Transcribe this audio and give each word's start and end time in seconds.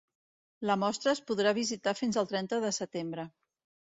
La 0.69 0.77
mostra 0.83 1.11
es 1.11 1.19
podrà 1.27 1.51
visitar 1.57 1.93
fins 1.99 2.17
el 2.21 2.31
trenta 2.31 2.59
de 2.65 2.73
setembre. 2.79 3.27